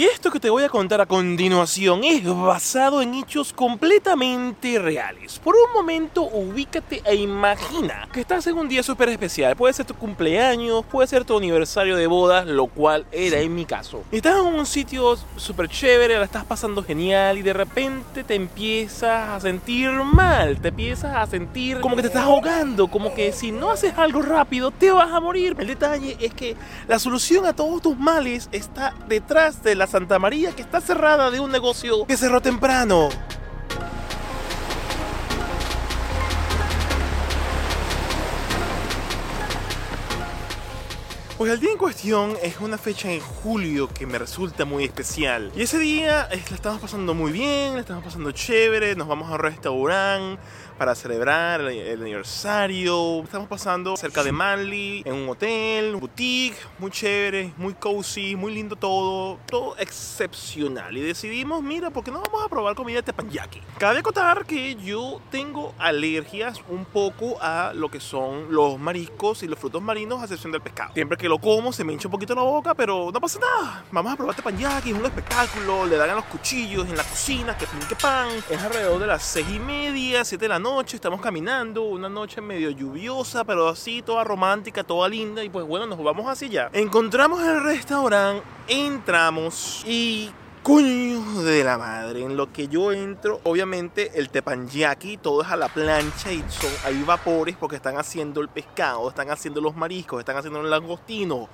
[0.00, 5.38] Y esto que te voy a contar a continuación es basado en hechos completamente reales.
[5.38, 9.56] Por un momento, ubícate e imagina que estás en un día súper especial.
[9.56, 13.66] Puede ser tu cumpleaños, puede ser tu aniversario de bodas, lo cual era en mi
[13.66, 14.02] caso.
[14.10, 19.28] Estás en un sitio súper chévere, la estás pasando genial y de repente te empiezas
[19.28, 23.52] a sentir mal, te empiezas a sentir como que te estás ahogando, como que si
[23.52, 25.54] no haces algo rápido te vas a morir.
[25.58, 26.56] El detalle es que
[26.88, 31.32] la solución a todos tus males está detrás de la Santa María que está cerrada
[31.32, 33.08] de un negocio que cerró temprano.
[41.36, 45.50] Pues el día en cuestión es una fecha en julio que me resulta muy especial.
[45.56, 49.30] Y ese día eh, la estamos pasando muy bien, la estamos pasando chévere, nos vamos
[49.30, 50.38] a un restaurante
[50.80, 53.22] para celebrar el, aniversario.
[53.22, 58.54] Estamos pasando cerca de Manly, en un hotel, un boutique, muy chévere, muy cozy, muy
[58.54, 60.96] lindo todo, todo excepcional.
[60.96, 63.60] Y decidimos, mira, ¿por qué no vamos a probar comida de teppanyaki?
[63.76, 69.48] Cabe acotar que yo tengo alergias un poco a lo que son los mariscos y
[69.48, 70.94] los frutos marinos, a excepción del pescado.
[70.94, 73.84] Siempre que lo como se me hincha un poquito la boca, pero no pasa nada.
[73.92, 77.54] Vamos a probar teppanyaki, es un espectáculo, le dan a los cuchillos en la cocina,
[77.58, 78.28] que pin que pan.
[78.48, 82.40] Es alrededor de las seis y media, 7 de la noche estamos caminando, una noche
[82.40, 86.70] medio lluviosa, pero así toda romántica, toda linda, y pues bueno, nos vamos hacia allá.
[86.72, 90.30] Encontramos el restaurante, entramos y
[90.62, 95.56] Coño de la madre, en lo que yo entro, obviamente el tepanyaki, todo es a
[95.56, 100.18] la plancha y son, hay vapores porque están haciendo el pescado, están haciendo los mariscos,
[100.18, 101.48] están haciendo el langostino.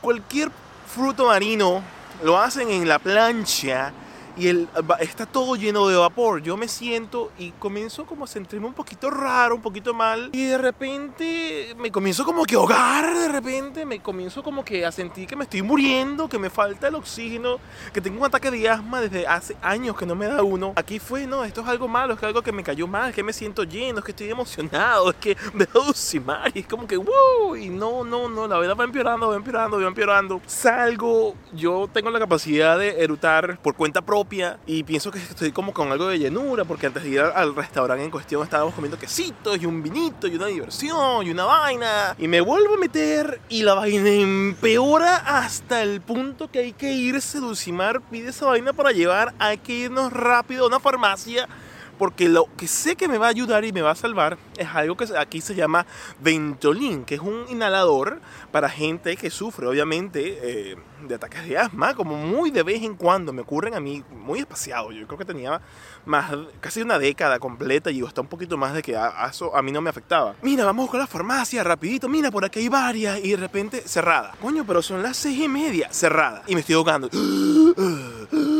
[0.00, 0.50] Cualquier
[0.92, 1.84] fruto marino
[2.24, 3.92] lo hacen en la plancha
[4.38, 4.68] y
[5.00, 6.40] está todo lleno de vapor.
[6.42, 10.30] Yo me siento y comienzo como a sentirme un poquito raro, un poquito mal.
[10.32, 14.86] Y de repente me comienzo como que a ahogar, de repente me comienzo como que
[14.86, 17.58] a sentir que me estoy muriendo, que me falta el oxígeno,
[17.92, 20.72] que tengo un ataque de asma desde hace años que no me da uno.
[20.76, 23.24] Aquí fue, no, esto es algo malo, es algo que me cayó mal, es que
[23.24, 26.86] me siento lleno, es que estoy emocionado, es que me da dulcimar y es como
[26.86, 30.40] que, wow, y no, no, no, la verdad va empeorando, va empeorando, va empeorando.
[30.46, 34.27] Salgo, yo tengo la capacidad de erutar por cuenta propia
[34.66, 38.04] y pienso que estoy como con algo de llenura porque antes de ir al restaurante
[38.04, 42.14] en cuestión estábamos comiendo quesitos y un vinito y una diversión y una vaina.
[42.18, 46.92] Y me vuelvo a meter y la vaina empeora hasta el punto que hay que
[46.92, 51.48] irse Dulcimar pide esa vaina para llevar hay que irnos rápido a una farmacia
[51.98, 54.68] porque lo que sé que me va a ayudar y me va a salvar es
[54.68, 55.86] algo que aquí se llama
[56.20, 58.20] Ventolin, que es un inhalador
[58.50, 60.76] para gente que sufre, obviamente, eh,
[61.06, 64.40] de ataques de asma, como muy de vez en cuando me ocurren a mí, muy
[64.40, 64.90] espaciado.
[64.92, 65.60] Yo creo que tenía
[66.06, 69.72] más, casi una década completa y hasta un poquito más de que a, a mí
[69.72, 70.34] no me afectaba.
[70.42, 74.34] Mira, vamos con la farmacia, rapidito, mira, por aquí hay varias y de repente cerrada.
[74.40, 76.42] Coño, pero son las seis y media, cerrada.
[76.46, 77.08] Y me estoy ahogando.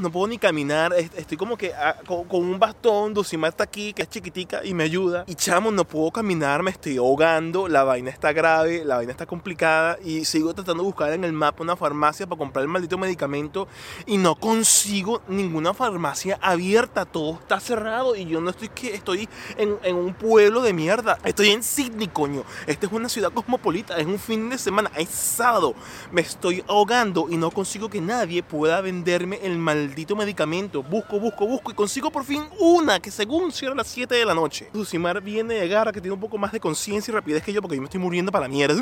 [0.00, 4.02] No, puedo ni caminar, estoy como que ah, con, un bastón, Dulcimar está aquí, que
[4.02, 5.24] es chiquitica y me ayuda.
[5.26, 9.26] Y chamo, no puedo caminar, me estoy ahogando, la vaina está grave, la vaina está
[9.26, 12.98] complicada y sigo tratando de buscar en el mapa una farmacia para comprar el maldito
[12.98, 13.68] medicamento
[14.06, 19.28] y no consigo ninguna farmacia abierta, todo está cerrado y yo no estoy que estoy
[19.56, 22.44] en, en un pueblo de mierda, estoy en Sydney, coño.
[22.66, 25.74] Esta es una ciudad cosmopolita, es un fin de semana, es sábado,
[26.10, 30.82] me estoy ahogando y no consigo que nadie pueda venderme el maldito medicamento.
[30.82, 34.34] Busco, busco, busco y consigo por fin una que según cierra las 7 de la
[34.34, 34.68] noche.
[34.72, 37.62] Lucimar viene de garra que tiene un poco más de conciencia y rapidez que yo
[37.62, 38.80] porque yo me estoy muriendo para mierda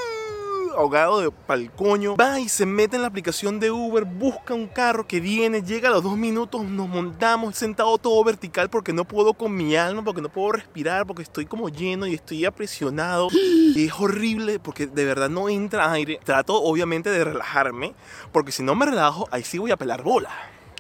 [0.77, 2.17] ahogado de pal coño.
[2.17, 5.89] Va y se mete en la aplicación de Uber, busca un carro que viene, llega
[5.89, 10.03] a los dos minutos, nos montamos, sentado todo vertical porque no puedo con mi alma,
[10.05, 13.29] porque no puedo respirar, porque estoy como lleno y estoy aprisionado.
[13.33, 16.21] Y es horrible porque de verdad no entra aire.
[16.25, 17.95] Trato obviamente de relajarme,
[18.33, 20.31] porque si no me relajo, ahí sí voy a pelar bola.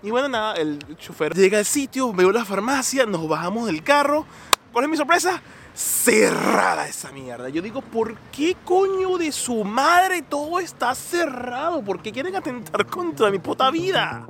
[0.02, 4.24] Y bueno, nada, el chofer llega al sitio, veo la farmacia, nos bajamos del carro.
[4.72, 5.42] ¿Cuál es mi sorpresa?
[5.75, 7.48] Cerrada esa mierda.
[7.48, 11.82] Yo digo, ¿por qué coño de su madre todo está cerrado?
[11.82, 14.26] ¿Por qué quieren atentar contra mi puta vida?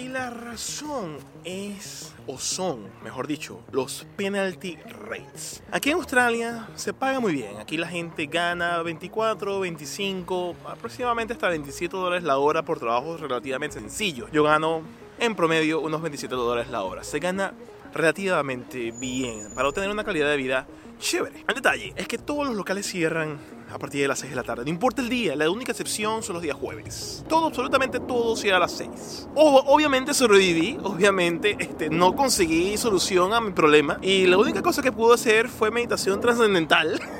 [0.00, 5.62] Y la razón es, o son, mejor dicho, los penalty rates.
[5.70, 7.58] Aquí en Australia se paga muy bien.
[7.58, 13.78] Aquí la gente gana 24, 25, aproximadamente hasta 27 dólares la hora por trabajos relativamente
[13.78, 14.30] sencillos.
[14.32, 14.80] Yo gano
[15.18, 17.04] en promedio unos 27 dólares la hora.
[17.04, 17.52] Se gana
[17.92, 20.66] relativamente bien para obtener una calidad de vida
[20.98, 21.44] chévere.
[21.48, 23.38] El detalle es que todos los locales cierran
[23.72, 24.64] a partir de las 6 de la tarde.
[24.64, 27.24] No importa el día, la única excepción son los días jueves.
[27.28, 29.28] Todo, absolutamente todo cierra a las 6.
[29.34, 34.92] obviamente sobreviví, obviamente este, no conseguí solución a mi problema y la única cosa que
[34.92, 37.00] pude hacer fue meditación trascendental.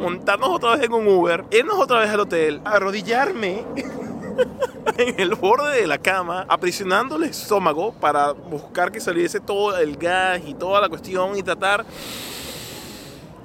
[0.00, 3.64] montarnos otra vez en un Uber, irnos otra vez al hotel, arrodillarme
[5.00, 9.96] en el borde de la cama, aprisionando el estómago para buscar que saliese todo el
[9.96, 11.86] gas y toda la cuestión y tratar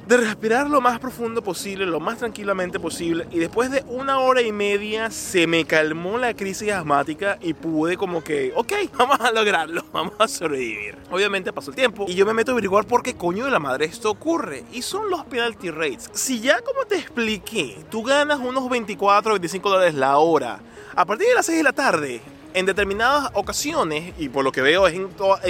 [0.08, 3.28] de respirar lo más profundo posible, lo más tranquilamente posible.
[3.32, 7.98] Y después de una hora y media se me calmó la crisis asmática y pude
[7.98, 10.98] como que, ok, vamos a lograrlo, vamos a sobrevivir.
[11.12, 13.60] Obviamente pasó el tiempo y yo me meto a averiguar por qué coño de la
[13.60, 14.64] madre esto ocurre.
[14.72, 16.10] Y son los penalty rates.
[16.14, 20.60] Si ya como te expliqué, tú ganas unos 24 o 25 dólares la hora.
[20.96, 22.22] A partir de las 6 de la tarde,
[22.56, 25.10] en determinadas ocasiones, y por lo que veo es en,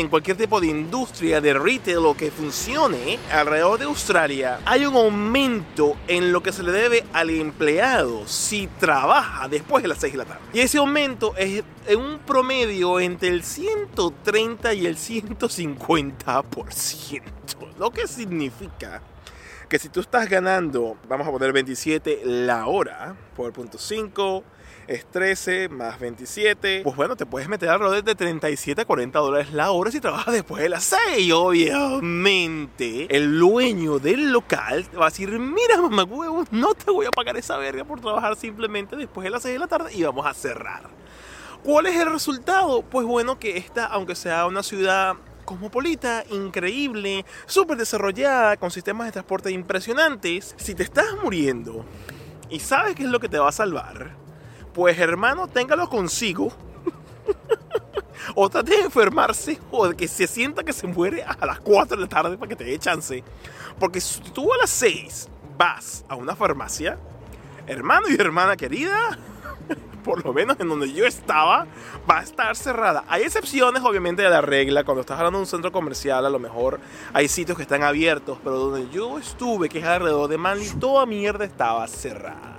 [0.09, 5.95] cualquier tipo de industria de retail o que funcione alrededor de Australia, hay un aumento
[6.07, 10.17] en lo que se le debe al empleado si trabaja después de las 6 de
[10.17, 10.41] la tarde.
[10.51, 17.21] Y ese aumento es en un promedio entre el 130 y el 150%,
[17.77, 19.03] lo que significa
[19.69, 24.43] que si tú estás ganando, vamos a poner 27 la hora por punto 5,
[24.87, 26.81] es 13 más 27.
[26.83, 30.33] Pues bueno, te puedes meter alrededor de 37 a 40 dólares la hora si trabajas
[30.33, 31.31] después de las 6.
[31.33, 37.11] Obviamente, el dueño del local va a decir: Mira, mamá huevos, no te voy a
[37.11, 40.25] pagar esa verga por trabajar simplemente después de las 6 de la tarde y vamos
[40.25, 40.83] a cerrar.
[41.63, 42.83] ¿Cuál es el resultado?
[42.83, 45.15] Pues bueno, que esta, aunque sea una ciudad
[45.45, 51.85] cosmopolita, increíble, súper desarrollada, con sistemas de transporte impresionantes, si te estás muriendo
[52.49, 54.11] y sabes qué es lo que te va a salvar,
[54.75, 56.51] pues hermano, téngalo consigo.
[58.35, 61.95] o trate de enfermarse o de que se sienta que se muere a las 4
[61.95, 63.23] de la tarde para que te dé chance.
[63.79, 66.97] Porque si tú a las 6 vas a una farmacia,
[67.67, 69.17] hermano y hermana querida,
[70.03, 71.67] por lo menos en donde yo estaba,
[72.09, 73.05] va a estar cerrada.
[73.07, 74.83] Hay excepciones, obviamente, de la regla.
[74.83, 76.81] Cuando estás hablando de un centro comercial, a lo mejor
[77.13, 81.05] hay sitios que están abiertos, pero donde yo estuve, que es alrededor de Manly, toda
[81.05, 82.54] mierda estaba cerrada.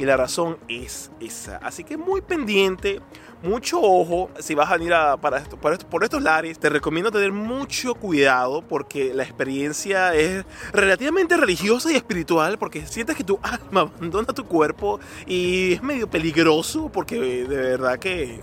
[0.00, 1.58] Y la razón es esa.
[1.58, 3.02] Así que muy pendiente,
[3.42, 4.30] mucho ojo.
[4.38, 9.12] Si vas a venir para esto, por, estos lares, te recomiendo tener mucho cuidado porque
[9.12, 15.00] la experiencia es relativamente religiosa y espiritual porque sientes que tu alma abandona tu cuerpo
[15.26, 18.40] y es medio peligroso porque de verdad que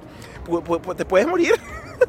[0.95, 1.55] te puedes morir.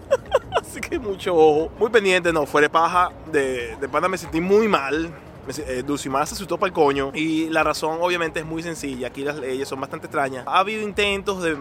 [0.61, 1.73] Así que mucho ojo.
[1.79, 3.13] Muy pendiente, no, fuera paja.
[3.33, 5.11] De, de pana me sentí muy mal
[5.57, 9.09] eh, Dulcimar se asustó para el coño y la razón obviamente es muy sencilla.
[9.09, 10.45] Aquí las leyes son bastante extrañas.
[10.47, 11.57] Ha habido intentos de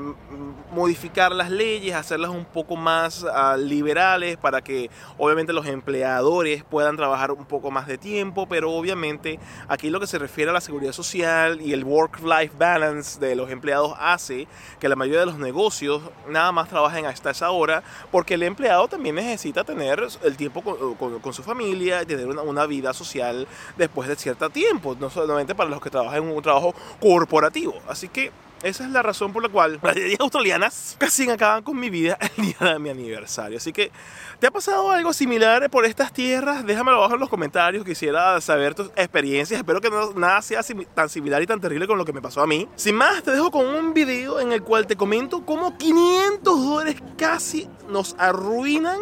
[0.72, 6.98] modificar las leyes, hacerlas un poco más uh, liberales para que obviamente los empleadores puedan
[6.98, 10.62] trabajar un poco más de tiempo, pero obviamente aquí lo que se refiere a la
[10.62, 14.48] seguridad social y el work-life balance de los empleados hace
[14.80, 18.88] que la mayoría de los negocios nada más trabajen hasta esa hora porque el empleado
[18.88, 24.16] también necesita tener el tiempo con, con, su familia, tener una vida social después de
[24.16, 27.76] cierto tiempo, no solamente para los que trabajan en un trabajo corporativo.
[27.88, 28.32] Así que
[28.64, 32.18] esa es la razón por la cual las leyes australianas casi acaban con mi vida
[32.38, 33.58] el día de mi aniversario.
[33.58, 33.92] Así que,
[34.40, 36.66] ¿te ha pasado algo similar por estas tierras?
[36.66, 37.86] Déjamelo abajo en los comentarios.
[37.86, 39.60] Quisiera saber tus experiencias.
[39.60, 40.62] Espero que no, nada sea
[40.96, 42.68] tan similar y tan terrible con lo que me pasó a mí.
[42.76, 46.96] Sin más, te dejo con un video en el cual te comento cómo 500 dólares
[47.16, 49.00] casi nos arruinan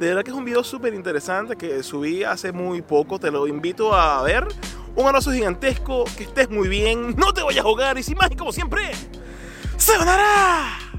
[0.00, 3.18] de verdad que es un video súper interesante que subí hace muy poco.
[3.18, 4.48] Te lo invito a ver.
[4.96, 6.04] Un abrazo gigantesco.
[6.16, 7.14] Que estés muy bien.
[7.16, 7.98] No te vayas a jugar.
[7.98, 8.90] Y sin más, y como siempre,
[9.76, 10.89] ¡se ganará!